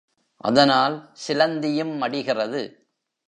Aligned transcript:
அதனால் 0.37 0.95
சிலந்தியும் 1.27 1.93
மடிகிறது. 1.97 2.61